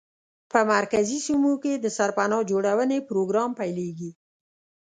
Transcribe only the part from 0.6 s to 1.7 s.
مرکزي سیمو